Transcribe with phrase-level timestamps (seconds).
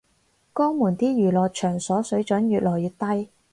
[0.55, 3.29] 江門啲娛樂場所水準越來越低